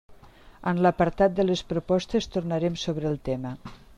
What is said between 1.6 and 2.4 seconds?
propostes